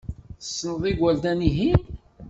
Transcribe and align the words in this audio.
Tessneḍ 0.39 0.83
igerdan-ihin? 0.91 1.81